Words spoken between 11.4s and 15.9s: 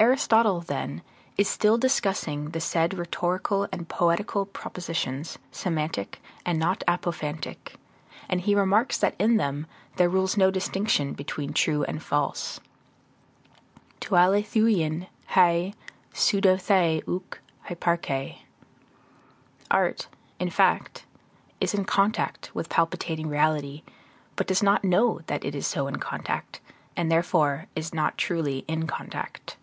true and false: to alaetheueion hae